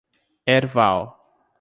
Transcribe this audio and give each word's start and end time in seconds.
Herval 0.47 1.13